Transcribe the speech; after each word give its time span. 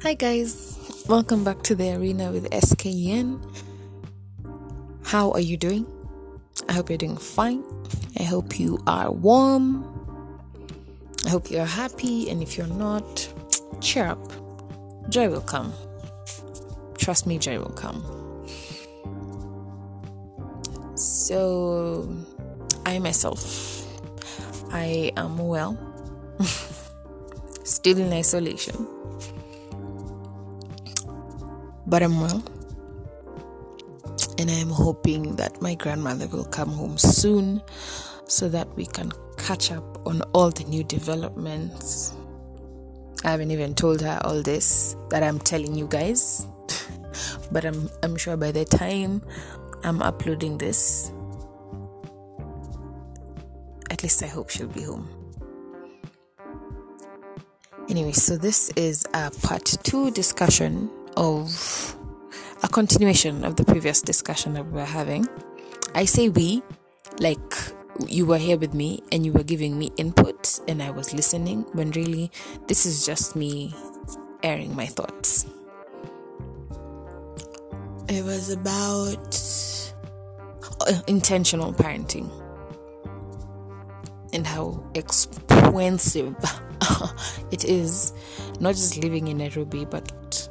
Hi, 0.00 0.14
guys. 0.14 0.78
Welcome 1.08 1.42
back 1.42 1.62
to 1.64 1.74
the 1.74 1.90
arena 1.96 2.30
with 2.30 2.48
SKN. 2.50 3.42
How 5.02 5.32
are 5.32 5.40
you 5.40 5.56
doing? 5.56 5.86
I 6.68 6.74
hope 6.74 6.88
you're 6.88 6.98
doing 6.98 7.16
fine. 7.16 7.64
I 8.16 8.22
hope 8.22 8.60
you 8.60 8.78
are 8.86 9.10
warm. 9.10 9.82
I 11.26 11.30
hope 11.30 11.50
you're 11.50 11.64
happy. 11.64 12.30
And 12.30 12.44
if 12.44 12.56
you're 12.56 12.68
not, 12.68 13.28
cheer 13.80 14.06
up. 14.06 14.22
Joy 15.08 15.30
will 15.30 15.40
come. 15.40 15.72
Trust 16.96 17.26
me, 17.26 17.36
joy 17.36 17.58
will 17.58 17.74
come. 17.74 17.98
So, 20.94 22.08
I 22.86 23.00
myself, 23.00 23.84
I 24.70 25.10
am 25.16 25.38
well, 25.38 25.76
still 27.64 27.98
in 27.98 28.12
isolation 28.12 28.86
but 31.88 32.02
I'm 32.02 32.20
well. 32.20 32.42
And 34.38 34.50
I 34.50 34.54
am 34.54 34.70
hoping 34.70 35.36
that 35.36 35.60
my 35.60 35.74
grandmother 35.74 36.28
will 36.28 36.44
come 36.44 36.70
home 36.70 36.96
soon 36.96 37.60
so 38.26 38.48
that 38.50 38.68
we 38.76 38.86
can 38.86 39.10
catch 39.36 39.72
up 39.72 40.06
on 40.06 40.22
all 40.32 40.50
the 40.50 40.64
new 40.64 40.84
developments. 40.84 42.12
I 43.24 43.30
haven't 43.30 43.50
even 43.50 43.74
told 43.74 44.00
her 44.02 44.20
all 44.22 44.42
this 44.42 44.94
that 45.10 45.22
I'm 45.22 45.40
telling 45.40 45.74
you 45.74 45.88
guys. 45.88 46.46
but 47.50 47.64
I'm 47.64 47.90
I'm 48.02 48.16
sure 48.16 48.36
by 48.36 48.52
the 48.52 48.64
time 48.64 49.22
I'm 49.82 50.02
uploading 50.02 50.58
this 50.58 51.10
at 53.90 54.02
least 54.02 54.22
I 54.22 54.26
hope 54.26 54.50
she'll 54.50 54.68
be 54.68 54.82
home. 54.82 55.08
Anyway, 57.88 58.12
so 58.12 58.36
this 58.36 58.70
is 58.76 59.04
a 59.14 59.30
part 59.30 59.64
2 59.64 60.10
discussion 60.10 60.90
of 61.18 61.96
a 62.62 62.68
continuation 62.68 63.44
of 63.44 63.56
the 63.56 63.64
previous 63.64 64.00
discussion 64.00 64.54
that 64.54 64.64
we 64.64 64.72
were 64.72 64.84
having. 64.84 65.26
I 65.94 66.04
say 66.04 66.28
we, 66.28 66.62
like 67.18 67.54
you 68.06 68.24
were 68.24 68.38
here 68.38 68.56
with 68.56 68.72
me 68.72 69.02
and 69.10 69.26
you 69.26 69.32
were 69.32 69.42
giving 69.42 69.76
me 69.76 69.90
input 69.96 70.60
and 70.68 70.80
I 70.80 70.90
was 70.90 71.12
listening, 71.12 71.66
when 71.72 71.90
really 71.90 72.30
this 72.68 72.86
is 72.86 73.04
just 73.04 73.34
me 73.34 73.74
airing 74.44 74.74
my 74.76 74.86
thoughts. 74.86 75.44
It 78.08 78.24
was 78.24 78.50
about 78.50 79.44
intentional 81.08 81.72
parenting 81.72 82.30
and 84.32 84.46
how 84.46 84.88
expensive 84.94 86.36
it 87.50 87.64
is, 87.64 88.12
not 88.60 88.76
just 88.76 88.98
living 88.98 89.26
in 89.26 89.38
Nairobi, 89.38 89.84
but 89.84 90.47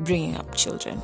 bringing 0.00 0.36
up 0.36 0.54
children. 0.54 1.02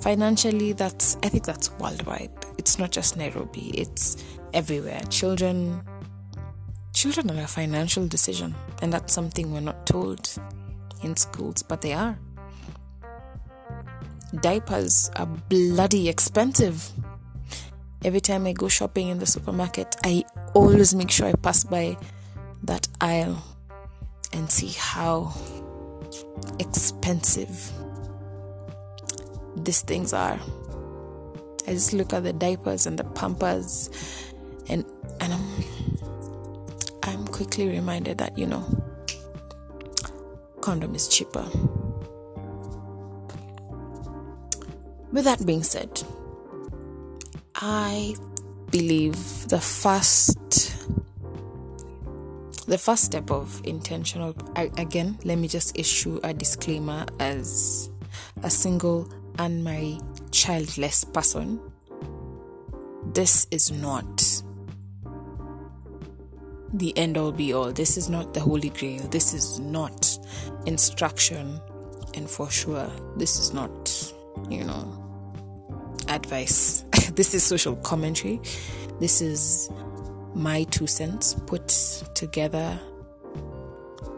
Financially, 0.00 0.72
that's 0.72 1.16
I 1.22 1.28
think 1.28 1.44
that's 1.44 1.70
worldwide. 1.72 2.30
It's 2.58 2.78
not 2.78 2.92
just 2.92 3.16
Nairobi. 3.16 3.70
It's 3.78 4.24
everywhere. 4.52 5.00
Children, 5.10 5.82
children 6.94 7.30
are 7.30 7.42
a 7.42 7.46
financial 7.46 8.06
decision, 8.06 8.54
and 8.82 8.92
that's 8.92 9.12
something 9.12 9.52
we're 9.52 9.60
not 9.60 9.86
told 9.86 10.30
in 11.02 11.16
schools, 11.16 11.62
but 11.62 11.80
they 11.80 11.92
are. 11.92 12.18
Diapers 14.40 15.10
are 15.16 15.26
bloody 15.26 16.08
expensive. 16.08 16.90
Every 18.04 18.20
time 18.20 18.46
I 18.46 18.52
go 18.52 18.68
shopping 18.68 19.08
in 19.08 19.18
the 19.18 19.26
supermarket, 19.26 19.96
I 20.04 20.24
always 20.54 20.94
make 20.94 21.10
sure 21.10 21.26
I 21.26 21.32
pass 21.32 21.64
by 21.64 21.96
that 22.64 22.86
aisle 23.00 23.42
and 24.32 24.50
see 24.50 24.72
how 24.76 25.32
expensive 26.58 27.72
these 29.56 29.80
things 29.82 30.12
are. 30.12 30.38
I 31.66 31.72
just 31.72 31.92
look 31.92 32.12
at 32.12 32.22
the 32.22 32.32
diapers 32.32 32.86
and 32.86 32.98
the 32.98 33.04
pampers 33.04 33.90
and 34.68 34.84
and 35.20 35.32
I'm 35.32 35.64
I'm 37.02 37.26
quickly 37.26 37.68
reminded 37.68 38.18
that 38.18 38.38
you 38.38 38.46
know 38.46 38.64
condom 40.60 40.94
is 40.94 41.08
cheaper. 41.08 41.44
With 45.12 45.24
that 45.24 45.44
being 45.46 45.62
said, 45.62 46.02
I 47.54 48.14
believe 48.70 49.48
the 49.48 49.60
first 49.60 50.65
the 52.66 52.78
first 52.78 53.04
step 53.04 53.30
of 53.30 53.60
intentional 53.64 54.34
again 54.56 55.18
let 55.24 55.38
me 55.38 55.46
just 55.48 55.78
issue 55.78 56.18
a 56.24 56.34
disclaimer 56.34 57.06
as 57.20 57.90
a 58.42 58.50
single 58.50 59.08
unmarried 59.38 60.00
childless 60.30 61.04
person. 61.04 61.60
This 63.12 63.46
is 63.50 63.70
not 63.70 64.42
the 66.74 66.96
end 66.98 67.16
all 67.16 67.32
be 67.32 67.52
all. 67.52 67.72
This 67.72 67.96
is 67.96 68.08
not 68.10 68.34
the 68.34 68.40
holy 68.40 68.70
grail. 68.70 69.02
This 69.08 69.32
is 69.32 69.58
not 69.60 70.18
instruction. 70.66 71.60
And 72.14 72.28
for 72.28 72.50
sure 72.50 72.90
this 73.16 73.38
is 73.38 73.52
not 73.54 74.12
you 74.48 74.64
know 74.64 74.84
advice. 76.08 76.84
This 77.16 77.32
is 77.32 77.42
social 77.42 77.76
commentary. 77.76 78.40
This 79.00 79.22
is 79.22 79.70
my 80.36 80.64
two 80.64 80.86
cents 80.86 81.34
put 81.46 81.68
together 82.14 82.78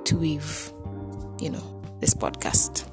to 0.05 0.17
weave, 0.17 0.73
you 1.41 1.49
know, 1.49 1.83
this 2.01 2.13
podcast. 2.13 2.85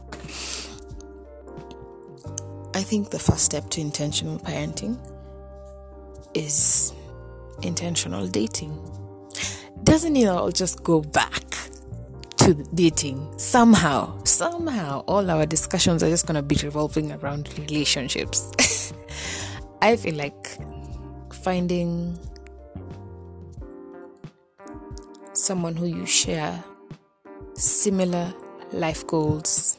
I 2.76 2.84
think 2.84 3.10
the 3.10 3.18
first 3.18 3.44
step 3.44 3.70
to 3.72 3.82
intentional 3.82 4.38
parenting 4.38 5.00
is 6.36 6.94
intentional 7.64 8.28
dating. 8.28 8.78
Doesn't 9.84 10.16
it 10.16 10.28
all 10.28 10.52
just 10.52 10.84
go 10.84 11.02
back 11.02 11.42
to 12.38 12.54
dating? 12.76 13.40
Somehow, 13.40 14.24
somehow, 14.24 15.00
all 15.08 15.32
our 15.32 15.48
discussions 15.48 16.04
are 16.04 16.10
just 16.10 16.28
going 16.28 16.36
to 16.36 16.44
be 16.44 16.58
revolving 16.62 17.12
around 17.12 17.50
relationships. 17.58 18.94
I 19.82 19.96
feel 19.96 20.16
like 20.16 20.48
finding 21.32 22.20
someone 25.46 25.76
who 25.76 25.86
you 25.86 26.08
share 26.08 26.64
similar 27.54 28.34
life 28.72 29.06
goals, 29.06 29.78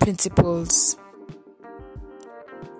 principles, 0.00 0.96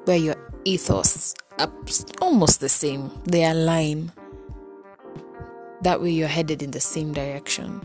where 0.04 0.16
your 0.16 0.34
ethos 0.64 1.34
are 1.60 1.72
almost 2.20 2.58
the 2.60 2.68
same, 2.68 3.10
they 3.24 3.44
align. 3.44 4.10
That 5.82 6.02
way, 6.02 6.10
you're 6.10 6.28
headed 6.28 6.60
in 6.60 6.72
the 6.72 6.80
same 6.80 7.12
direction. 7.12 7.80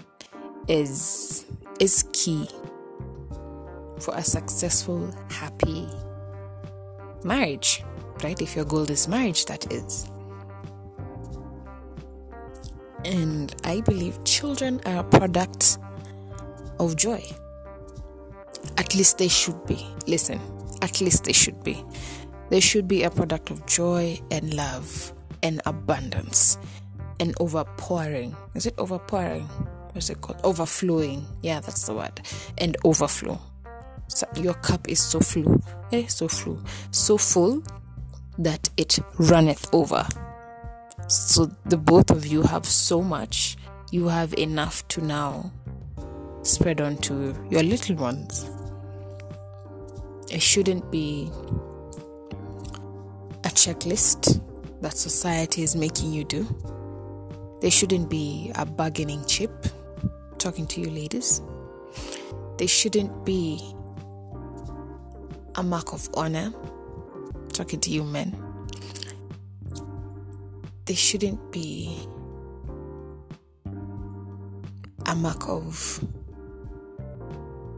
Is 0.67 1.45
is 1.79 2.05
key 2.11 2.49
for 3.99 4.15
a 4.15 4.23
successful, 4.23 5.13
happy 5.29 5.87
marriage, 7.23 7.83
right? 8.23 8.41
If 8.41 8.55
your 8.55 8.65
goal 8.65 8.89
is 8.89 9.07
marriage, 9.07 9.45
that 9.45 9.71
is. 9.71 10.09
And 13.05 13.55
I 13.63 13.81
believe 13.81 14.21
children 14.23 14.81
are 14.85 14.97
a 14.97 15.03
product 15.03 15.77
of 16.79 16.95
joy. 16.95 17.23
At 18.77 18.95
least 18.95 19.19
they 19.19 19.27
should 19.27 19.63
be. 19.67 19.85
Listen, 20.07 20.41
at 20.81 20.99
least 21.01 21.23
they 21.25 21.33
should 21.33 21.63
be. 21.63 21.83
They 22.49 22.59
should 22.59 22.87
be 22.87 23.03
a 23.03 23.11
product 23.11 23.51
of 23.51 23.65
joy 23.67 24.19
and 24.31 24.53
love 24.53 25.13
and 25.43 25.61
abundance 25.65 26.57
and 27.19 27.35
overpouring. 27.35 28.35
Is 28.55 28.65
it 28.65 28.75
overpouring? 28.77 29.47
What's 29.93 30.09
it 30.09 30.21
called? 30.21 30.41
Overflowing. 30.43 31.25
Yeah, 31.41 31.59
that's 31.59 31.85
the 31.85 31.93
word. 31.93 32.21
And 32.57 32.75
overflow. 32.83 33.39
So 34.07 34.27
your 34.35 34.55
cup 34.55 34.89
is 34.89 34.99
so 34.99 35.19
full, 35.19 35.61
eh? 35.91 36.07
So 36.07 36.27
full, 36.27 36.59
so 36.91 37.17
full 37.17 37.63
that 38.37 38.69
it 38.77 38.99
runneth 39.17 39.73
over. 39.73 40.05
So 41.07 41.51
the 41.65 41.77
both 41.77 42.09
of 42.09 42.25
you 42.25 42.41
have 42.41 42.65
so 42.65 43.01
much, 43.01 43.57
you 43.91 44.07
have 44.07 44.33
enough 44.33 44.87
to 44.89 45.01
now 45.01 45.51
spread 46.41 46.81
onto 46.81 47.35
your 47.49 47.61
little 47.61 47.95
ones. 47.95 48.49
It 50.31 50.41
shouldn't 50.41 50.91
be 50.91 51.29
a 53.43 53.49
checklist 53.49 54.41
that 54.81 54.97
society 54.97 55.61
is 55.61 55.75
making 55.75 56.11
you 56.11 56.23
do. 56.23 56.47
There 57.61 57.71
shouldn't 57.71 58.09
be 58.09 58.51
a 58.55 58.65
bargaining 58.65 59.23
chip, 59.25 59.67
talking 60.39 60.65
to 60.67 60.81
you 60.81 60.89
ladies. 60.89 61.39
There 62.57 62.67
shouldn't 62.67 63.25
be 63.25 63.61
a 65.53 65.61
mark 65.61 65.93
of 65.93 66.09
honor, 66.15 66.51
talking 67.53 67.79
to 67.81 67.91
you 67.91 68.03
men 68.03 68.44
there 70.85 70.95
shouldn't 70.95 71.51
be 71.51 71.97
a 75.07 75.15
mark 75.15 75.49
of 75.49 76.03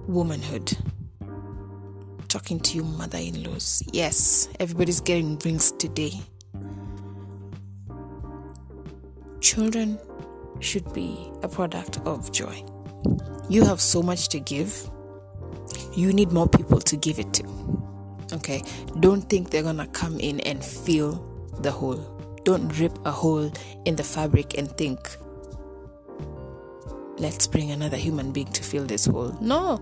womanhood. 0.08 0.78
Talking 2.28 2.60
to 2.60 2.78
you, 2.78 2.84
mother 2.84 3.18
in 3.18 3.44
laws. 3.44 3.82
Yes, 3.94 4.50
everybody's 4.60 5.00
getting 5.00 5.40
rings 5.40 5.72
today. 5.72 6.12
Children 9.40 9.98
should 10.60 10.92
be 10.94 11.32
a 11.44 11.48
product 11.48 12.00
of 12.06 12.32
joy. 12.34 12.64
You 13.50 13.64
have 13.64 13.80
so 13.80 14.02
much 14.02 14.28
to 14.30 14.42
give, 14.42 14.90
you 15.96 16.12
need 16.12 16.34
more 16.34 16.50
people 16.50 16.82
to 16.82 16.98
give 16.98 17.20
it 17.20 17.34
to. 17.36 17.48
Okay, 18.34 18.62
don't 19.00 19.22
think 19.22 19.50
they're 19.50 19.64
gonna 19.64 19.88
come 19.88 20.20
in 20.20 20.42
and 20.42 20.64
fill 20.64 21.24
the 21.62 21.72
hole. 21.72 22.17
Don't 22.48 22.70
rip 22.80 22.98
a 23.04 23.12
hole 23.12 23.52
in 23.84 23.98
the 23.98 24.06
fabric 24.06 24.58
and 24.58 24.72
think, 24.78 25.18
let's 27.18 27.46
bring 27.46 27.72
another 27.72 27.98
human 27.98 28.32
being 28.32 28.48
to 28.54 28.64
fill 28.64 28.86
this 28.86 29.06
hole. 29.06 29.38
No, 29.42 29.82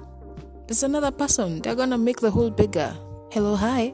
there's 0.66 0.82
another 0.82 1.12
person. 1.12 1.62
They're 1.62 1.76
gonna 1.76 2.00
make 2.00 2.22
the 2.22 2.32
hole 2.32 2.50
bigger. 2.50 2.92
Hello, 3.32 3.56
hi. 3.56 3.94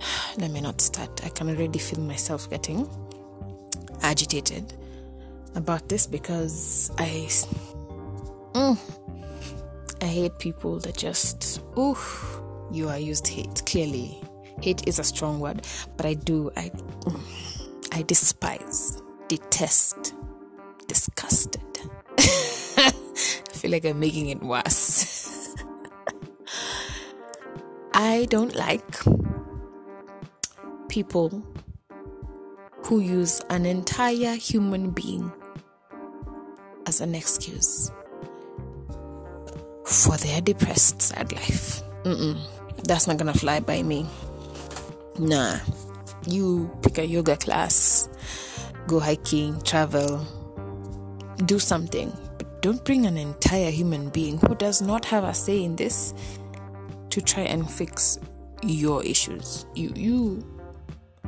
Let 0.38 0.50
me 0.50 0.60
not 0.60 0.80
start. 0.80 1.24
I 1.24 1.28
can 1.28 1.50
already 1.50 1.78
feel 1.78 2.00
myself 2.00 2.50
getting 2.50 2.90
agitated 4.02 4.74
about 5.54 5.88
this 5.88 6.04
because 6.04 6.90
I. 6.98 7.28
Mm, 8.54 8.76
I 10.02 10.06
hate 10.06 10.36
people 10.40 10.80
that 10.80 10.96
just, 10.96 11.60
ooh, 11.78 11.96
you 12.72 12.88
are 12.88 12.98
used 12.98 13.28
hate. 13.28 13.62
Clearly, 13.66 14.20
hate 14.60 14.86
is 14.86 14.98
a 14.98 15.04
strong 15.04 15.40
word, 15.40 15.66
but 15.96 16.06
I 16.06 16.14
do, 16.14 16.50
I, 16.56 16.70
I 17.92 18.02
despise, 18.02 19.02
detest, 19.28 20.14
disgusted. 20.86 21.62
I 22.18 22.92
feel 23.52 23.70
like 23.70 23.84
I'm 23.84 24.00
making 24.00 24.28
it 24.28 24.42
worse. 24.42 25.54
I 27.94 28.26
don't 28.30 28.54
like 28.54 29.02
people 30.88 31.42
who 32.84 33.00
use 33.00 33.40
an 33.50 33.66
entire 33.66 34.34
human 34.34 34.90
being 34.90 35.32
as 36.86 37.00
an 37.00 37.14
excuse 37.14 37.90
for 39.84 40.16
their 40.16 40.40
depressed, 40.40 41.02
sad 41.02 41.32
life. 41.32 41.82
Mm-mm, 42.04 42.38
that's 42.84 43.06
not 43.06 43.18
gonna 43.18 43.34
fly 43.34 43.60
by 43.60 43.82
me. 43.82 44.06
Nah, 45.18 45.58
you 46.26 46.70
pick 46.82 46.98
a 46.98 47.06
yoga 47.06 47.36
class, 47.36 48.08
go 48.86 49.00
hiking, 49.00 49.60
travel, 49.62 50.26
do 51.46 51.58
something, 51.58 52.12
but 52.38 52.62
don't 52.62 52.84
bring 52.84 53.06
an 53.06 53.16
entire 53.16 53.70
human 53.70 54.08
being 54.10 54.38
who 54.38 54.54
does 54.54 54.80
not 54.82 55.04
have 55.04 55.24
a 55.24 55.34
say 55.34 55.62
in 55.62 55.76
this 55.76 56.14
to 57.10 57.20
try 57.20 57.42
and 57.42 57.70
fix 57.70 58.18
your 58.62 59.02
issues. 59.04 59.66
You 59.74 59.92
you 59.94 60.46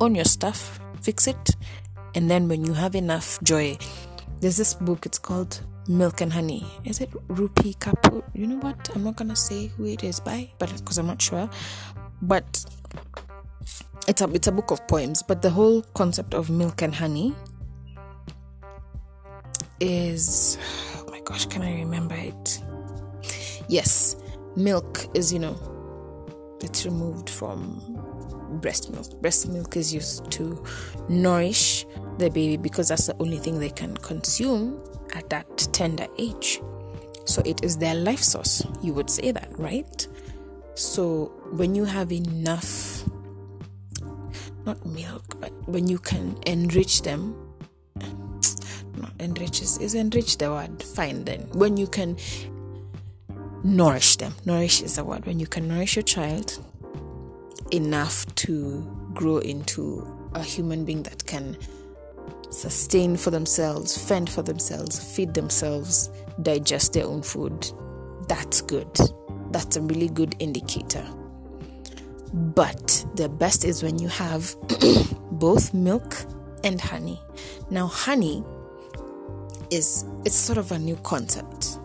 own 0.01 0.15
your 0.15 0.25
stuff, 0.25 0.81
fix 1.01 1.27
it, 1.27 1.57
and 2.15 2.31
then 2.31 2.49
when 2.49 2.65
you 2.65 2.73
have 2.75 2.95
enough 2.95 3.43
joy, 3.43 3.77
there's 4.41 4.57
this 4.57 4.75
book. 4.75 5.07
It's 5.07 5.19
called 5.19 5.61
Milk 5.89 6.21
and 6.21 6.33
Honey. 6.33 6.67
Is 6.85 7.01
it 7.01 7.11
Rupi 7.29 7.77
Kapoor? 7.79 8.23
You 8.35 8.47
know 8.47 8.59
what? 8.59 8.91
I'm 8.95 9.05
not 9.05 9.17
gonna 9.17 9.37
say 9.37 9.67
who 9.69 9.87
it 9.87 10.05
is 10.05 10.21
by, 10.21 10.51
but 10.59 10.75
because 10.77 10.99
I'm 10.99 11.07
not 11.07 11.21
sure. 11.21 11.49
But 12.21 12.65
it's 14.09 14.21
a 14.21 14.31
it's 14.33 14.47
a 14.47 14.53
book 14.53 14.71
of 14.71 14.87
poems. 14.89 15.23
But 15.23 15.43
the 15.43 15.51
whole 15.51 15.83
concept 15.95 16.35
of 16.35 16.51
milk 16.51 16.83
and 16.83 16.95
honey 16.95 17.35
is 19.81 20.59
oh 20.97 21.11
my 21.11 21.21
gosh, 21.21 21.47
can 21.47 21.63
I 21.63 21.75
remember 21.75 22.15
it? 22.15 22.63
Yes, 23.69 24.17
milk 24.57 25.07
is 25.15 25.33
you 25.33 25.39
know 25.39 25.59
it's 26.63 26.85
removed 26.85 27.29
from 27.29 27.81
breast 28.61 28.91
milk. 28.91 29.21
Breast 29.21 29.49
milk 29.49 29.77
is 29.77 29.93
used 29.93 30.31
to 30.33 30.63
nourish 31.09 31.87
the 32.19 32.29
baby 32.29 32.57
because 32.57 32.89
that's 32.89 33.07
the 33.07 33.17
only 33.19 33.39
thing 33.39 33.59
they 33.59 33.71
can 33.71 33.97
consume 33.97 34.83
at 35.15 35.29
that 35.31 35.57
tender 35.73 36.07
age. 36.19 36.61
So 37.25 37.43
it 37.45 37.65
is 37.65 37.77
their 37.77 37.95
life 37.95 38.23
source. 38.23 38.65
You 38.83 38.95
would 38.95 39.09
say 39.09 39.31
that, 39.31 39.49
right? 39.59 40.07
So 40.75 41.27
when 41.53 41.75
you 41.75 41.85
have 41.85 42.13
enough, 42.13 42.92
not 44.65 44.85
milk, 44.87 45.41
but 45.41 45.53
when 45.69 45.89
you 45.89 45.99
can 45.99 46.37
enrich 46.47 47.03
them, 47.03 47.35
not 48.97 49.13
enrich 49.19 49.63
is, 49.63 49.79
is 49.79 49.95
enrich 49.95 50.39
the 50.39 50.51
word. 50.51 50.83
Fine 50.83 51.25
then. 51.25 51.41
When 51.53 51.77
you 51.77 51.87
can 51.87 52.17
nourish 53.65 54.17
them, 54.17 54.35
nourish 54.45 54.83
is 54.83 54.97
the 54.97 55.05
word. 55.05 55.27
When 55.27 55.41
you 55.41 55.47
can 55.47 55.69
nourish 55.69 55.97
your 55.97 56.03
child 56.03 56.59
enough 57.71 58.27
to 58.35 59.11
grow 59.15 59.39
into 59.39 60.07
a 60.35 60.43
human 60.43 60.85
being 60.85 61.03
that 61.05 61.27
can 61.27 61.57
sustain 62.51 63.17
for 63.17 63.31
themselves, 63.31 63.97
fend 63.97 64.29
for 64.29 64.43
themselves, 64.43 65.03
feed 65.17 65.35
themselves, 65.35 66.11
digest 66.43 66.93
their 66.93 67.07
own 67.07 67.23
food. 67.23 67.73
That's 68.29 68.61
good. 68.61 68.99
That's 69.51 69.77
a 69.77 69.83
really 69.83 70.09
good 70.09 70.37
indicator. 70.39 71.07
But 72.33 73.05
the 73.15 73.29
best 73.29 73.65
is 73.65 73.83
when 73.83 73.99
you 73.99 74.09
have 74.09 74.57
both 75.33 75.75
milk 75.75 76.17
and 76.65 76.81
honey. 76.81 77.21
Now, 77.71 77.87
honey 77.87 78.45
is 79.71 80.05
it's 80.25 80.37
sort 80.37 80.59
of 80.59 80.73
a 80.73 80.79
new 80.79 80.97
concept. 80.97 81.79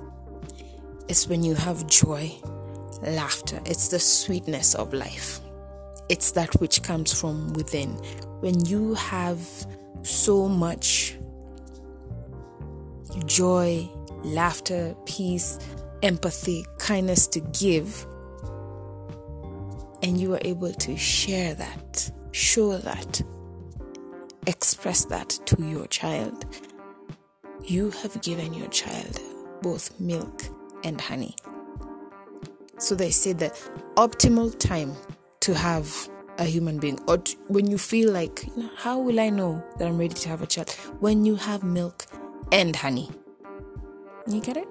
It's 1.07 1.27
when 1.27 1.43
you 1.43 1.55
have 1.55 1.87
joy, 1.87 2.31
laughter. 3.01 3.59
It's 3.65 3.89
the 3.89 3.99
sweetness 3.99 4.75
of 4.75 4.93
life. 4.93 5.39
It's 6.09 6.31
that 6.31 6.53
which 6.61 6.83
comes 6.83 7.17
from 7.19 7.53
within. 7.53 7.89
When 8.39 8.65
you 8.65 8.93
have 8.95 9.39
so 10.03 10.47
much 10.47 11.17
joy, 13.25 13.89
laughter, 14.23 14.95
peace, 15.05 15.59
empathy, 16.03 16.65
kindness 16.77 17.27
to 17.27 17.39
give, 17.39 18.05
and 20.07 20.21
you 20.21 20.33
are 20.33 20.39
able 20.43 20.71
to 20.71 20.95
share 20.95 21.53
that, 21.53 22.09
show 22.31 22.77
that, 22.77 23.21
express 24.45 25.03
that 25.03 25.27
to 25.45 25.61
your 25.61 25.85
child, 25.87 26.45
you 27.65 27.91
have 27.91 28.21
given 28.21 28.53
your 28.53 28.69
child 28.69 29.19
both 29.61 29.99
milk 29.99 30.43
and 30.85 31.01
honey. 31.01 31.35
So 32.77 32.95
they 32.95 33.11
say 33.11 33.33
the 33.33 33.49
optimal 33.97 34.57
time 34.57 34.95
to 35.41 35.53
have 35.53 36.09
a 36.37 36.45
human 36.45 36.79
being 36.79 36.99
or 37.09 37.17
t- 37.17 37.35
when 37.49 37.69
you 37.69 37.77
feel 37.77 38.09
like 38.13 38.45
you 38.55 38.63
know, 38.63 38.69
how 38.77 38.99
will 38.99 39.19
i 39.19 39.27
know 39.27 39.61
that 39.79 39.87
i'm 39.87 39.97
ready 39.97 40.13
to 40.13 40.29
have 40.29 40.41
a 40.41 40.47
child? 40.47 40.69
When 40.99 41.25
you 41.25 41.35
have 41.35 41.63
milk 41.63 42.05
and 42.53 42.73
honey. 42.75 43.09
You 44.25 44.39
get 44.39 44.55
it? 44.55 44.67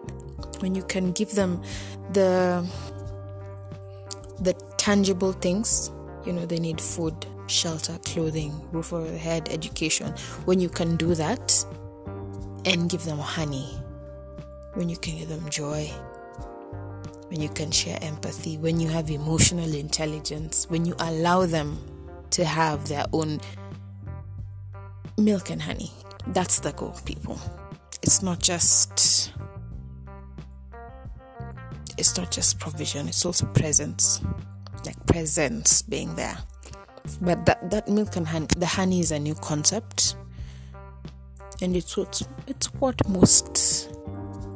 When 0.61 0.75
you 0.75 0.85
can 0.85 1.13
give 1.13 1.35
them 1.35 1.61
the 2.13 2.67
the 4.41 4.55
tangible 4.87 5.33
things 5.33 5.91
you 6.25 6.33
know 6.33 6.47
they 6.47 6.61
need 6.61 6.81
food 6.81 7.27
shelter 7.49 7.99
clothing 8.05 8.53
roof 8.71 8.93
over 8.93 9.09
their 9.09 9.19
head 9.19 9.49
education 9.51 10.13
when 10.45 10.61
you 10.61 10.69
can 10.69 10.95
do 10.97 11.13
that 11.13 11.67
and 12.67 12.89
give 12.89 13.03
them 13.03 13.19
honey 13.19 13.67
when 14.75 14.89
you 14.89 14.97
can 14.97 15.19
give 15.19 15.29
them 15.29 15.45
joy 15.51 15.91
when 17.29 17.41
you 17.41 17.49
can 17.49 17.73
share 17.73 17.99
empathy, 18.03 18.57
when 18.59 18.79
you 18.79 18.87
have 18.87 19.11
emotional 19.11 19.75
intelligence, 19.75 20.71
when 20.71 20.85
you 20.85 20.95
allow 21.01 21.45
them 21.45 21.77
to 22.31 22.45
have 22.45 22.87
their 22.87 23.05
own 23.13 23.41
milk 25.19 25.51
and 25.51 25.61
honey. 25.61 25.91
That's 26.29 26.61
the 26.61 26.71
goal, 26.71 26.95
people. 27.05 27.41
It's 28.03 28.23
not 28.23 28.39
just 28.39 29.33
it's 31.99 32.17
not 32.17 32.31
just 32.31 32.61
provision, 32.61 33.09
it's 33.09 33.27
also 33.27 33.47
presence. 33.47 34.21
Like 34.87 35.05
presence 35.07 35.83
being 35.83 36.15
there. 36.15 36.39
But 37.21 37.45
that, 37.47 37.71
that 37.71 37.89
milk 37.89 38.17
and 38.17 38.27
honey 38.27 38.47
the 38.57 38.67
honey 38.67 39.01
is 39.01 39.11
a 39.11 39.19
new 39.19 39.35
concept. 39.35 40.17
And 41.61 41.77
it's 41.77 41.97
what 41.97 42.23
it's 42.47 42.73
what 42.75 43.07
most 43.09 43.93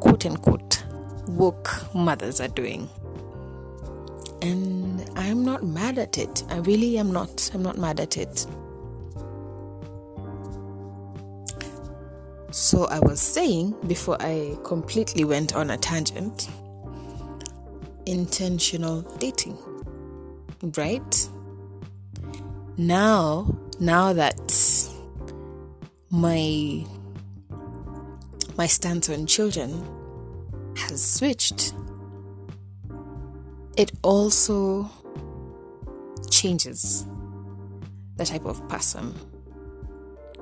quote 0.01 0.25
unquote 0.25 0.85
woke 1.27 1.71
mothers 1.95 2.41
are 2.41 2.49
doing. 2.49 2.89
And 4.43 5.05
I'm 5.17 5.45
not 5.45 5.65
mad 5.65 5.99
at 5.99 6.17
it. 6.17 6.45
I 6.49 6.59
really 6.59 6.97
am 6.97 7.13
not. 7.13 7.51
I'm 7.53 7.63
not 7.63 7.77
mad 7.77 8.01
at 8.01 8.17
it. 8.17 8.47
So 12.53 12.87
I 12.87 12.99
was 13.01 13.21
saying 13.21 13.75
before 13.87 14.17
I 14.21 14.57
completely 14.65 15.25
went 15.25 15.55
on 15.55 15.71
a 15.71 15.77
tangent 15.77 16.49
intentional 18.07 19.03
dating. 19.19 19.57
Right? 20.63 21.29
Now, 22.77 23.57
now 23.79 24.13
that 24.13 24.89
my 26.11 26.85
my 28.59 28.67
stance 28.67 29.09
on 29.09 29.27
children 29.27 29.85
has 30.77 31.03
switched, 31.03 31.75
it 33.77 33.93
also 34.03 34.91
changes 36.31 37.07
the 38.17 38.27
type 38.27 38.45
of 38.45 38.67
person 38.69 39.15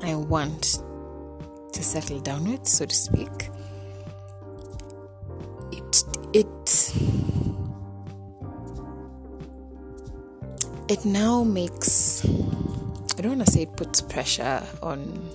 I 0.02 0.14
want 0.14 0.82
to 1.72 1.82
settle 1.82 2.20
down 2.20 2.50
with, 2.50 2.66
so 2.66 2.86
to 2.86 2.94
speak. 2.94 3.50
It 10.88 11.04
now 11.04 11.44
makes 11.44 12.24
I 12.24 13.20
don't 13.20 13.36
want 13.36 13.46
to 13.46 13.52
say 13.52 13.62
it 13.62 13.76
puts 13.76 14.00
pressure 14.00 14.62
on 14.82 15.28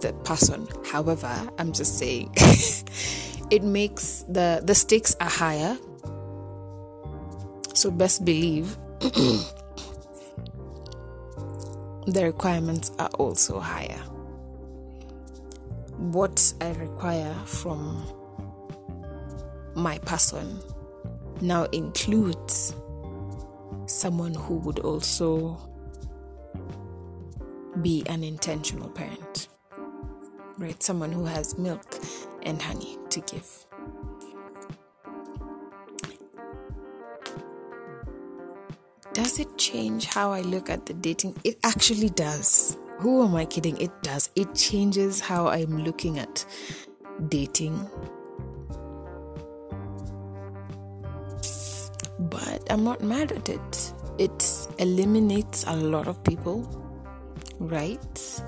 the 0.00 0.12
person. 0.24 0.66
However, 0.84 1.32
I'm 1.58 1.72
just 1.72 1.98
saying 1.98 2.32
it 3.50 3.62
makes 3.62 4.24
the 4.28 4.60
the 4.64 4.74
stakes 4.74 5.16
are 5.20 5.30
higher. 5.30 5.78
So 7.72 7.90
best 7.90 8.24
believe 8.24 8.76
the 9.00 9.44
requirements 12.24 12.92
are 12.98 13.10
also 13.18 13.60
higher. 13.60 14.00
What 15.98 16.52
I 16.60 16.72
require 16.72 17.34
from 17.46 18.04
my 19.74 19.98
person 19.98 20.58
now 21.40 21.64
includes 21.66 22.74
someone 23.86 24.34
who 24.34 24.56
would 24.58 24.78
also 24.80 25.58
be 27.82 28.04
an 28.06 28.22
intentional 28.22 28.88
parent, 28.88 29.48
right? 30.58 30.82
Someone 30.82 31.12
who 31.12 31.24
has 31.24 31.58
milk 31.58 31.98
and 32.42 32.60
honey 32.60 32.96
to 33.10 33.20
give. 33.20 33.66
Does 39.12 39.38
it 39.38 39.56
change 39.56 40.06
how 40.06 40.32
I 40.32 40.40
look 40.40 40.68
at 40.68 40.86
the 40.86 40.94
dating? 40.94 41.36
It 41.44 41.58
actually 41.62 42.10
does. 42.10 42.76
Who 42.98 43.24
am 43.24 43.34
I 43.36 43.44
kidding? 43.44 43.76
It 43.80 43.90
does. 44.02 44.30
It 44.34 44.54
changes 44.54 45.20
how 45.20 45.46
I'm 45.46 45.84
looking 45.84 46.18
at 46.18 46.44
dating. 47.28 47.88
I'm 52.74 52.82
not 52.82 53.00
mad 53.02 53.30
at 53.30 53.48
it. 53.48 53.92
It 54.18 54.68
eliminates 54.78 55.62
a 55.68 55.76
lot 55.76 56.08
of 56.08 56.20
people, 56.24 56.62
right? 57.60 58.42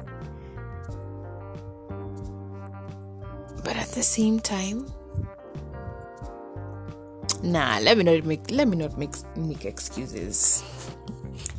But 3.62 3.76
at 3.76 3.86
the 3.94 4.02
same 4.02 4.40
time, 4.40 4.90
nah 7.44 7.78
let 7.78 7.96
me 7.96 8.02
not 8.02 8.24
make 8.24 8.50
let 8.50 8.66
me 8.66 8.76
not 8.76 8.98
make 8.98 9.14
make 9.36 9.64
excuses 9.64 10.64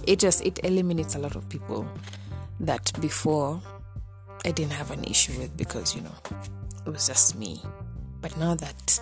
it 0.05 0.19
just 0.19 0.43
it 0.43 0.59
eliminates 0.65 1.15
a 1.15 1.19
lot 1.19 1.35
of 1.35 1.47
people 1.47 1.87
that 2.59 2.91
before 2.99 3.61
i 4.43 4.51
didn't 4.51 4.73
have 4.73 4.89
an 4.91 5.03
issue 5.03 5.31
with 5.39 5.55
because 5.55 5.95
you 5.95 6.01
know 6.01 6.15
it 6.85 6.89
was 6.89 7.07
just 7.07 7.37
me 7.37 7.61
but 8.19 8.35
now 8.37 8.55
that 8.55 8.99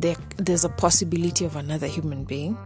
there 0.00 0.16
there's 0.36 0.64
a 0.64 0.68
possibility 0.68 1.44
of 1.44 1.56
another 1.56 1.86
human 1.86 2.24
being 2.24 2.56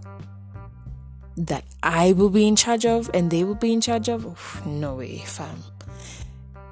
that 1.37 1.65
i 1.83 2.13
will 2.13 2.31
be 2.31 2.47
in 2.47 2.55
charge 2.55 2.87
of 2.87 3.11
and 3.13 3.31
they 3.31 3.43
will 3.43 3.57
be 3.57 3.73
in 3.73 3.81
charge 3.81 4.09
of? 4.09 4.65
No 4.67 4.95
way 4.97 5.19
fam. 5.19 5.63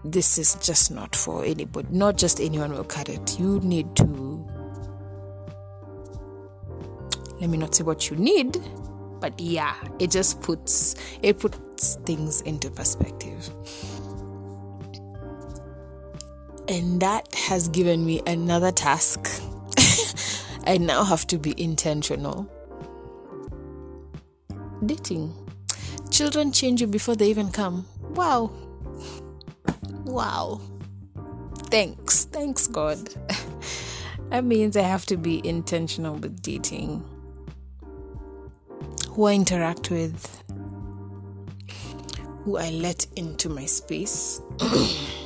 This 0.05 0.39
is 0.39 0.57
just 0.57 0.91
not 0.91 1.15
for 1.17 1.45
anybody 1.45 1.89
not 1.91 2.17
just 2.17 2.41
anyone 2.41 2.73
will 2.73 2.85
cut 2.85 3.09
it. 3.09 3.39
You 3.39 3.61
need 3.61 3.95
to 3.97 4.05
let 7.41 7.51
me 7.51 7.59
not 7.59 7.75
say 7.75 7.83
what 7.83 8.09
you 8.09 8.17
need 8.17 8.57
but 9.21 9.39
yeah 9.41 9.75
it 9.99 10.11
just 10.11 10.41
puts 10.43 10.95
it 11.23 11.39
puts 11.41 11.97
things 12.07 12.41
into 12.43 12.71
perspective. 12.71 13.51
And 16.69 17.03
that 17.03 17.35
has 17.35 17.69
given 17.69 18.07
me 18.07 18.23
another 18.27 18.71
task 18.71 19.43
i 20.67 20.79
now 20.79 21.05
have 21.05 21.27
to 21.29 21.39
be 21.39 21.61
intentional. 21.61 22.51
Dating. 24.85 25.35
Children 26.11 26.53
change 26.53 26.81
you 26.81 26.87
before 26.87 27.15
they 27.15 27.29
even 27.29 27.51
come. 27.51 27.87
Wow. 28.01 28.51
Wow. 30.05 30.61
Thanks. 31.71 32.25
Thanks 32.27 32.67
god. 32.67 33.09
That 34.33 34.45
means 34.45 34.79
i 34.79 34.81
have 34.83 35.05
to 35.07 35.19
be 35.19 35.47
intentional 35.47 36.15
with 36.15 36.41
dating. 36.41 37.05
Who 39.11 39.27
I 39.27 39.35
interact 39.35 39.91
with, 39.91 40.43
who 42.45 42.57
I 42.57 42.71
let 42.71 43.07
into 43.15 43.51
my 43.51 43.67
space. 43.67 44.41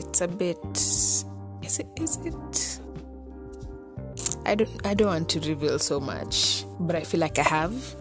it's 0.00 0.20
a 0.20 0.28
bit 0.28 0.58
is 0.74 1.78
it 1.78 1.86
is 1.96 2.16
it 2.24 2.80
I 4.44 4.54
don't 4.54 4.86
I 4.86 4.94
don't 4.94 5.08
want 5.08 5.28
to 5.30 5.40
reveal 5.40 5.78
so 5.78 6.00
much, 6.00 6.64
but 6.80 6.96
I 6.96 7.04
feel 7.04 7.20
like 7.20 7.38
I 7.38 7.42
have. 7.42 7.94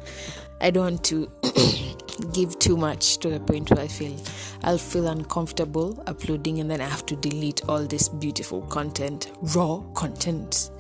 I 0.62 0.72
don't 0.72 0.84
want 0.84 1.04
to 1.06 1.32
give 2.34 2.58
too 2.60 2.76
much 2.78 3.18
to 3.20 3.30
the 3.30 3.40
point 3.40 3.70
where 3.70 3.82
I 3.82 3.88
feel 3.88 4.16
I'll 4.64 4.78
feel 4.78 5.08
uncomfortable 5.08 6.02
uploading 6.08 6.60
and 6.60 6.72
then 6.72 6.82
I 6.82 6.86
have 6.86 7.06
to 7.08 7.16
delete 7.16 7.68
all 7.70 7.86
this 7.86 8.10
beautiful 8.10 8.62
content, 8.64 9.32
raw 9.56 9.80
content. 9.94 10.72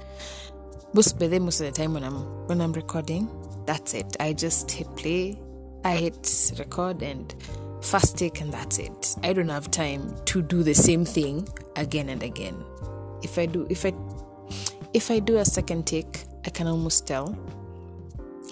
Most 0.94 1.14
of 1.14 1.20
the 1.20 1.40
most 1.40 1.62
of 1.62 1.68
the 1.68 1.74
time 1.74 1.94
when 1.94 2.04
I'm 2.04 2.48
when 2.48 2.62
I'm 2.62 2.74
recording, 2.74 3.30
that's 3.66 3.94
it. 3.94 4.18
I 4.20 4.34
just 4.34 4.72
hit 4.72 4.88
play, 4.96 5.40
I 5.84 5.96
hit 5.98 6.54
record 6.58 7.04
and 7.04 7.34
fast 7.82 8.18
take 8.18 8.42
and 8.42 8.52
that's 8.52 8.78
it. 8.78 9.16
I 9.24 9.34
don't 9.34 9.50
have 9.50 9.72
time 9.72 10.16
to 10.26 10.42
do 10.42 10.64
the 10.64 10.74
same 10.74 11.06
thing 11.06 11.48
again 11.76 12.10
and 12.10 12.24
again. 12.24 12.64
If 13.24 13.38
I 13.38 13.46
do 13.46 13.68
if 13.70 13.86
I 13.86 13.94
if 14.94 15.12
I 15.12 15.20
do 15.20 15.38
a 15.38 15.46
second 15.46 15.86
take, 15.86 16.26
I 16.46 16.50
can 16.50 16.68
almost 16.68 17.08
tell 17.08 17.38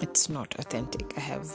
it's 0.00 0.28
not 0.28 0.54
authentic. 0.58 1.12
I 1.16 1.20
have 1.20 1.46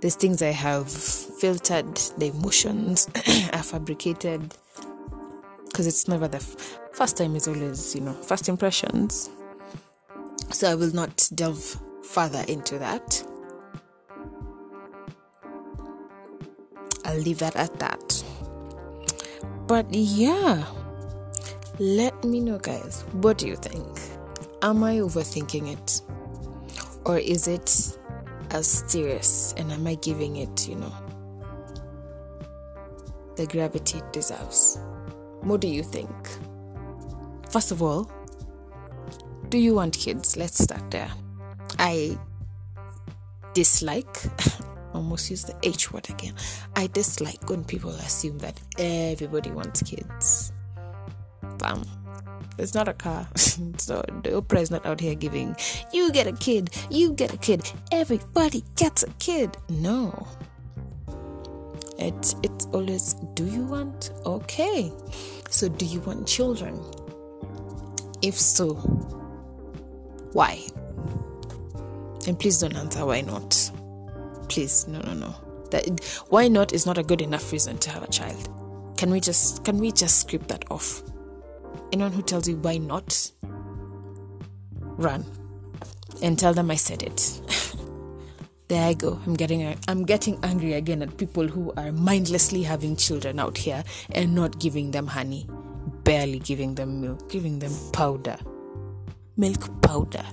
these 0.00 0.16
things 0.16 0.42
I 0.42 0.50
have 0.50 0.90
filtered, 0.90 1.94
the 2.18 2.26
emotions 2.26 3.08
are 3.52 3.62
fabricated 3.62 4.54
because 5.66 5.86
it's 5.86 6.06
never 6.06 6.28
the 6.28 6.36
f- 6.36 6.78
first 6.92 7.16
time 7.16 7.34
is 7.34 7.48
always, 7.48 7.94
you 7.94 8.02
know, 8.02 8.12
first 8.12 8.48
impressions. 8.48 9.30
So 10.50 10.70
I 10.70 10.74
will 10.74 10.94
not 10.94 11.28
delve 11.34 11.78
further 12.02 12.44
into 12.46 12.78
that. 12.78 13.24
I'll 17.12 17.18
leave 17.20 17.40
that 17.40 17.56
at 17.56 17.78
that. 17.78 18.24
But 19.66 19.84
yeah, 19.90 20.64
let 21.78 22.24
me 22.24 22.40
know, 22.40 22.58
guys. 22.58 23.04
What 23.12 23.36
do 23.36 23.46
you 23.46 23.56
think? 23.56 23.86
Am 24.62 24.82
I 24.82 24.96
overthinking 24.96 25.70
it? 25.70 26.00
Or 27.04 27.18
is 27.18 27.48
it 27.48 27.98
as 28.50 28.66
serious 28.86 29.52
and 29.58 29.70
am 29.70 29.86
I 29.86 29.96
giving 29.96 30.36
it, 30.36 30.66
you 30.66 30.76
know, 30.76 30.92
the 33.36 33.46
gravity 33.46 33.98
it 33.98 34.12
deserves? 34.14 34.78
What 35.42 35.60
do 35.60 35.68
you 35.68 35.82
think? 35.82 36.10
First 37.50 37.72
of 37.72 37.82
all, 37.82 38.10
do 39.50 39.58
you 39.58 39.74
want 39.74 39.98
kids? 39.98 40.38
Let's 40.38 40.64
start 40.64 40.90
there. 40.90 41.10
I 41.78 42.18
dislike, 43.52 44.16
almost 44.94 45.30
use 45.30 45.44
the 45.44 45.56
H 45.62 45.92
word 45.92 46.08
again. 46.10 46.34
I 46.76 46.86
dislike 46.88 47.48
when 47.48 47.64
people 47.64 47.90
assume 47.90 48.38
that 48.38 48.60
everybody 48.78 49.50
wants 49.50 49.82
kids. 49.82 50.52
Bam. 51.58 51.82
It's 52.58 52.74
not 52.74 52.88
a 52.88 52.92
car. 52.92 53.26
so 53.36 54.02
the 54.22 54.30
Oprah 54.30 54.60
is 54.60 54.70
not 54.70 54.84
out 54.84 55.00
here 55.00 55.14
giving, 55.14 55.56
you 55.92 56.12
get 56.12 56.26
a 56.26 56.32
kid, 56.32 56.70
you 56.90 57.12
get 57.12 57.32
a 57.32 57.38
kid, 57.38 57.70
everybody 57.90 58.62
gets 58.76 59.02
a 59.02 59.10
kid. 59.18 59.56
No. 59.68 60.28
It's 61.98 62.34
it's 62.42 62.66
always 62.66 63.14
do 63.34 63.46
you 63.46 63.64
want? 63.64 64.10
Okay. 64.26 64.92
So 65.50 65.68
do 65.68 65.86
you 65.86 66.00
want 66.00 66.26
children? 66.26 66.80
If 68.22 68.34
so, 68.34 68.74
why? 70.32 70.62
And 72.26 72.38
please 72.38 72.58
don't 72.58 72.76
answer 72.76 73.04
why 73.04 73.22
not. 73.22 73.71
Please, 74.52 74.86
no 74.86 75.00
no 75.00 75.14
no. 75.14 75.34
That 75.70 75.86
why 76.28 76.48
not 76.48 76.72
is 76.72 76.84
not 76.84 76.98
a 76.98 77.02
good 77.02 77.22
enough 77.22 77.50
reason 77.52 77.78
to 77.78 77.90
have 77.90 78.02
a 78.02 78.10
child. 78.10 78.48
Can 78.98 79.10
we 79.10 79.18
just 79.18 79.64
can 79.64 79.78
we 79.78 79.90
just 79.92 80.20
script 80.20 80.48
that 80.48 80.64
off? 80.70 81.02
anyone 81.92 82.12
who 82.12 82.22
tells 82.22 82.48
you 82.48 82.56
why 82.56 82.78
not, 82.78 83.30
run 84.96 85.24
and 86.22 86.38
tell 86.38 86.54
them 86.54 86.70
I 86.70 86.76
said 86.76 87.02
it. 87.02 87.40
there 88.68 88.88
I 88.88 88.94
go. 88.94 89.20
I'm 89.26 89.34
getting 89.34 89.76
I'm 89.88 90.04
getting 90.04 90.38
angry 90.42 90.72
again 90.74 91.02
at 91.02 91.16
people 91.16 91.46
who 91.46 91.72
are 91.76 91.92
mindlessly 91.92 92.62
having 92.62 92.96
children 92.96 93.38
out 93.38 93.58
here 93.58 93.84
and 94.10 94.34
not 94.34 94.58
giving 94.58 94.90
them 94.90 95.06
honey, 95.06 95.48
barely 96.04 96.38
giving 96.38 96.74
them 96.74 97.00
milk, 97.00 97.30
giving 97.30 97.58
them 97.58 97.72
powder, 97.92 98.38
milk 99.36 99.82
powder. 99.82 100.24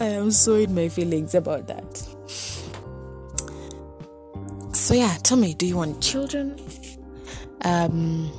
I 0.00 0.06
am 0.06 0.30
so 0.30 0.54
in 0.54 0.74
my 0.74 0.88
feelings 0.88 1.34
about 1.34 1.66
that. 1.66 1.96
So 4.72 4.94
yeah, 4.94 5.16
tell 5.22 5.36
me, 5.36 5.54
do 5.54 5.66
you 5.66 5.76
want 5.76 6.00
children? 6.00 6.58
Um, 7.62 8.30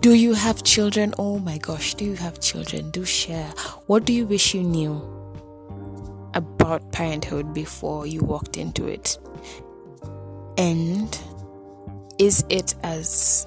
do 0.00 0.14
you 0.14 0.34
have 0.34 0.64
children? 0.64 1.14
Oh 1.18 1.38
my 1.38 1.58
gosh, 1.58 1.94
do 1.94 2.04
you 2.04 2.16
have 2.16 2.40
children? 2.40 2.90
Do 2.90 3.04
share. 3.04 3.48
What 3.86 4.04
do 4.04 4.12
you 4.12 4.26
wish 4.26 4.54
you 4.54 4.64
knew 4.64 5.00
about 6.34 6.90
parenthood 6.92 7.54
before 7.54 8.06
you 8.06 8.22
walked 8.22 8.56
into 8.56 8.88
it? 8.88 9.18
And 10.58 11.16
is 12.18 12.44
it 12.48 12.74
as 12.82 13.46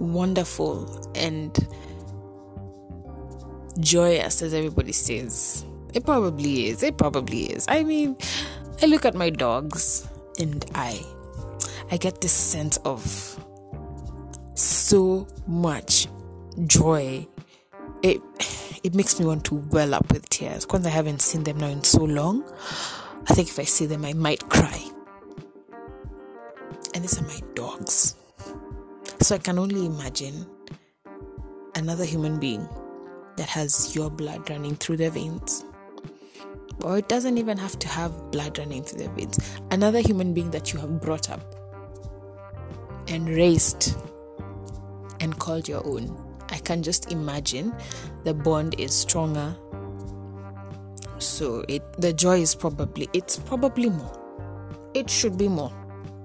wonderful 0.00 1.10
and 1.14 1.56
joyous 3.78 4.42
as 4.42 4.52
everybody 4.52 4.92
says? 4.92 5.64
It 5.94 6.04
probably 6.04 6.68
is. 6.68 6.82
It 6.82 6.96
probably 6.96 7.44
is. 7.44 7.66
I 7.68 7.84
mean, 7.84 8.16
I 8.82 8.86
look 8.86 9.04
at 9.04 9.14
my 9.14 9.30
dogs 9.30 10.08
and 10.38 10.64
I 10.74 11.00
I 11.90 11.98
get 11.98 12.20
this 12.22 12.32
sense 12.32 12.78
of 12.78 13.38
so 14.54 15.28
much 15.46 16.08
joy. 16.66 17.26
It 18.02 18.22
it 18.82 18.94
makes 18.94 19.20
me 19.20 19.26
want 19.26 19.44
to 19.46 19.56
well 19.70 19.94
up 19.94 20.10
with 20.10 20.28
tears 20.30 20.64
because 20.64 20.86
I 20.86 20.90
haven't 20.90 21.20
seen 21.20 21.44
them 21.44 21.58
now 21.58 21.68
in 21.68 21.84
so 21.84 22.02
long. 22.02 22.42
I 23.28 23.34
think 23.34 23.48
if 23.48 23.58
I 23.58 23.64
see 23.64 23.86
them, 23.86 24.04
I 24.04 24.14
might 24.14 24.48
cry. 24.48 24.82
And 26.94 27.04
these 27.04 27.20
are 27.20 27.24
my 27.24 27.40
dogs. 27.54 28.16
So 29.20 29.34
I 29.36 29.38
can 29.38 29.58
only 29.58 29.86
imagine 29.86 30.46
another 31.76 32.04
human 32.04 32.40
being 32.40 32.68
that 33.36 33.48
has 33.48 33.94
your 33.94 34.10
blood 34.10 34.50
running 34.50 34.74
through 34.74 34.96
their 34.96 35.10
veins 35.10 35.64
or 36.82 36.98
it 36.98 37.08
doesn't 37.08 37.38
even 37.38 37.58
have 37.58 37.78
to 37.78 37.88
have 37.88 38.30
blood 38.30 38.58
running 38.58 38.82
through 38.82 39.00
their 39.00 39.14
veins. 39.14 39.38
Another 39.70 40.00
human 40.00 40.34
being 40.34 40.50
that 40.50 40.72
you 40.72 40.80
have 40.80 41.00
brought 41.00 41.30
up 41.30 41.54
and 43.08 43.28
raised 43.28 43.96
and 45.20 45.38
called 45.38 45.68
your 45.68 45.86
own. 45.86 46.18
I 46.48 46.58
can 46.58 46.82
just 46.82 47.10
imagine 47.10 47.74
the 48.24 48.34
bond 48.34 48.74
is 48.78 48.94
stronger. 48.94 49.56
So 51.18 51.64
it 51.68 51.82
the 51.98 52.12
joy 52.12 52.40
is 52.40 52.54
probably 52.54 53.08
it's 53.12 53.38
probably 53.38 53.88
more. 53.88 54.18
It 54.94 55.08
should 55.08 55.38
be 55.38 55.48
more. 55.48 55.72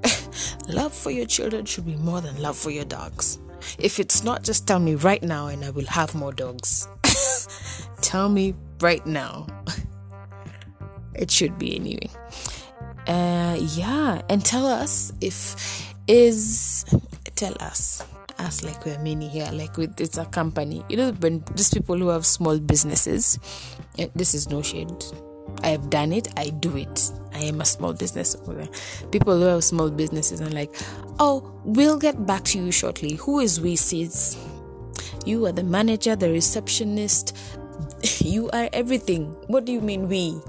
love 0.68 0.94
for 0.94 1.12
your 1.12 1.26
children 1.26 1.66
should 1.66 1.86
be 1.86 1.96
more 1.96 2.22
than 2.22 2.42
love 2.42 2.58
for 2.58 2.72
your 2.72 2.86
dogs. 2.86 3.40
If 3.78 4.00
it's 4.00 4.24
not, 4.24 4.44
just 4.44 4.68
tell 4.68 4.80
me 4.80 4.96
right 4.96 5.22
now 5.22 5.48
and 5.48 5.64
I 5.64 5.70
will 5.70 5.86
have 5.86 6.16
more 6.16 6.34
dogs. 6.34 6.88
tell 8.02 8.30
me 8.30 8.56
right 8.82 9.06
now. 9.06 9.48
it 11.18 11.32
should 11.32 11.58
be 11.58 11.76
anyway. 11.76 12.10
Uh, 13.08 13.58
yeah, 13.60 14.22
and 14.30 14.44
tell 14.44 14.66
us 14.66 15.14
if 15.22 15.94
is 16.08 16.86
tell 17.36 17.56
us 17.60 18.04
us 18.40 18.64
like 18.64 18.86
we're 18.86 19.00
many 19.00 19.28
here, 19.28 19.50
like 19.52 19.78
with 19.78 20.00
it's 20.00 20.18
a 20.18 20.26
company. 20.26 20.84
You 20.90 20.98
know, 20.98 21.12
when 21.14 21.44
these 21.56 21.74
people 21.74 21.98
who 21.98 22.10
have 22.10 22.26
small 22.26 22.60
businesses, 22.60 23.40
eh, 23.98 24.08
this 24.16 24.34
is 24.34 24.50
no 24.50 24.62
shade. 24.62 24.92
I 25.64 25.70
have 25.70 25.90
done 25.90 26.14
it. 26.14 26.28
I 26.38 26.50
do 26.50 26.76
it. 26.78 27.12
I 27.34 27.40
am 27.40 27.62
a 27.62 27.66
small 27.66 27.94
business 27.94 28.36
owner. 28.48 28.68
People 29.12 29.40
who 29.40 29.46
have 29.46 29.64
small 29.64 29.90
businesses 29.90 30.42
are 30.42 30.50
like, 30.50 30.74
oh, 31.20 31.52
we'll 31.64 31.98
get 31.98 32.26
back 32.26 32.44
to 32.46 32.60
you 32.60 32.72
shortly. 32.72 33.16
Who 33.16 33.40
is 33.40 33.60
we? 33.60 33.76
Says 33.76 34.38
you 35.26 35.46
are 35.46 35.52
the 35.52 35.64
manager, 35.64 36.16
the 36.16 36.30
receptionist. 36.30 37.36
You 38.20 38.50
are 38.52 38.70
everything. 38.74 39.36
What 39.48 39.66
do 39.66 39.72
you 39.72 39.82
mean 39.82 40.08
we? 40.08 40.40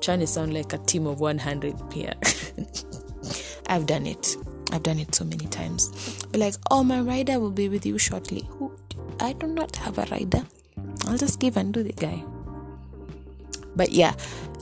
Trying 0.00 0.20
to 0.20 0.26
sound 0.26 0.54
like 0.54 0.72
a 0.72 0.78
team 0.78 1.06
of 1.06 1.20
100 1.20 1.92
here. 1.92 2.14
I've 3.66 3.86
done 3.86 4.06
it. 4.06 4.36
I've 4.72 4.82
done 4.82 4.98
it 4.98 5.14
so 5.14 5.24
many 5.24 5.46
times. 5.46 6.24
Be 6.26 6.38
like, 6.38 6.54
oh, 6.70 6.82
my 6.82 7.00
rider 7.00 7.38
will 7.38 7.50
be 7.50 7.68
with 7.68 7.84
you 7.84 7.98
shortly. 7.98 8.48
Who? 8.52 8.72
I 9.20 9.32
do 9.32 9.46
not 9.46 9.76
have 9.76 9.98
a 9.98 10.06
rider. 10.10 10.42
I'll 11.06 11.18
just 11.18 11.40
give 11.40 11.56
and 11.56 11.72
do 11.72 11.82
the 11.82 11.92
guy. 11.92 12.22
But 13.76 13.92
yeah, 13.92 14.14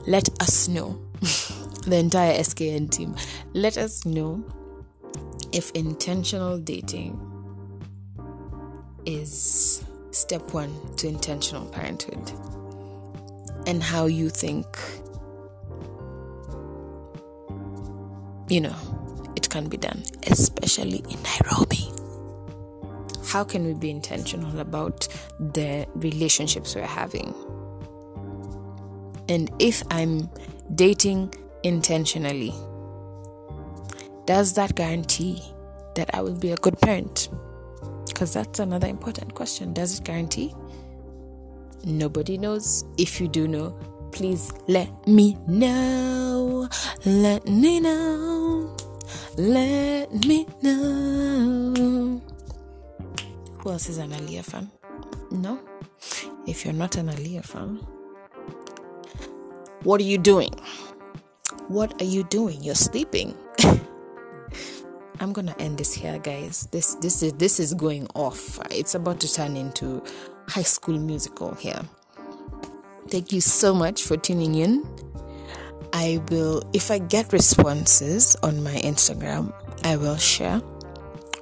let 0.07 0.29
us 0.41 0.67
know. 0.67 0.99
the 1.85 1.97
entire 1.97 2.37
SKN 2.39 2.89
team. 2.89 3.15
Let 3.53 3.77
us 3.77 4.05
know 4.05 4.43
if 5.51 5.71
intentional 5.71 6.59
dating 6.59 7.19
is 9.05 9.83
step 10.11 10.53
one 10.53 10.73
to 10.97 11.07
intentional 11.07 11.65
parenthood 11.65 12.31
and 13.65 13.81
how 13.81 14.05
you 14.05 14.29
think 14.29 14.65
you 18.49 18.61
know, 18.61 18.75
it 19.35 19.49
can 19.49 19.69
be 19.69 19.77
done, 19.77 20.03
especially 20.27 21.03
in 21.09 21.17
Nairobi. 21.23 21.87
How 23.27 23.43
can 23.43 23.65
we 23.65 23.73
be 23.73 23.91
intentional 23.91 24.59
about 24.59 25.07
the 25.39 25.87
relationships 25.95 26.75
we're 26.75 26.85
having? 26.85 27.33
And 29.29 29.51
if 29.59 29.83
I'm 29.91 30.29
dating 30.73 31.33
intentionally, 31.63 32.53
does 34.25 34.53
that 34.53 34.75
guarantee 34.75 35.43
that 35.95 36.09
I 36.13 36.21
will 36.21 36.35
be 36.35 36.51
a 36.51 36.57
good 36.57 36.79
parent? 36.81 37.29
Because 38.07 38.33
that's 38.33 38.59
another 38.59 38.87
important 38.87 39.35
question. 39.35 39.73
Does 39.73 39.99
it 39.99 40.03
guarantee? 40.03 40.53
Nobody 41.83 42.37
knows. 42.37 42.83
If 42.97 43.21
you 43.21 43.27
do 43.27 43.47
know, 43.47 43.77
please 44.11 44.51
let 44.67 44.89
me 45.07 45.37
know. 45.47 46.67
Let 47.05 47.47
me 47.47 47.79
know. 47.79 48.28
Let 49.37 50.25
me 50.25 50.47
know. 50.61 52.21
Who 53.59 53.71
else 53.71 53.89
is 53.89 53.97
an 53.97 54.11
Aaliyah 54.11 54.45
fan? 54.45 54.71
No? 55.31 55.59
If 56.47 56.65
you're 56.65 56.73
not 56.73 56.95
an 56.95 57.09
Aaliyah 57.09 57.45
fan, 57.45 57.79
what 59.83 60.01
are 60.01 60.05
you 60.05 60.17
doing? 60.17 60.53
What 61.67 62.01
are 62.01 62.05
you 62.05 62.23
doing? 62.23 62.63
You're 62.63 62.75
sleeping. 62.75 63.35
I'm 65.19 65.33
gonna 65.33 65.55
end 65.59 65.77
this 65.77 65.93
here, 65.93 66.17
guys. 66.19 66.67
This 66.71 66.95
this 66.95 67.21
is 67.21 67.33
this 67.33 67.59
is 67.59 67.73
going 67.73 68.07
off. 68.15 68.59
It's 68.71 68.95
about 68.95 69.19
to 69.21 69.31
turn 69.31 69.57
into 69.57 70.01
high 70.47 70.63
school 70.63 70.97
musical 70.97 71.53
here. 71.55 71.81
Thank 73.09 73.31
you 73.31 73.41
so 73.41 73.73
much 73.73 74.03
for 74.03 74.17
tuning 74.17 74.55
in. 74.55 74.85
I 75.93 76.21
will, 76.29 76.63
if 76.73 76.91
I 76.91 76.99
get 76.99 77.33
responses 77.33 78.35
on 78.43 78.63
my 78.63 78.75
Instagram, 78.75 79.53
I 79.83 79.95
will 79.97 80.17
share, 80.17 80.61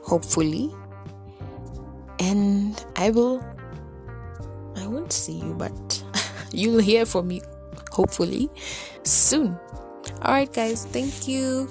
hopefully. 0.04 0.74
And 2.20 2.74
I 2.96 3.12
will, 3.12 3.46
I 4.76 4.88
won't 4.88 5.14
see 5.14 5.34
you, 5.40 5.54
but 5.54 6.04
you'll 6.52 6.82
hear 6.82 7.06
from 7.06 7.28
me, 7.28 7.42
hopefully, 7.92 8.50
soon. 9.04 9.58
All 10.22 10.34
right, 10.34 10.52
guys, 10.52 10.86
thank 10.86 11.28
you. 11.28 11.70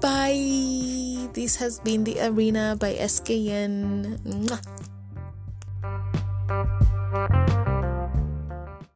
Bye. 0.00 1.28
This 1.32 1.56
has 1.56 1.78
been 1.80 2.04
The 2.04 2.20
Arena 2.26 2.76
by 2.78 2.94
SKN. 2.94 4.18
Mwah. 4.26 4.60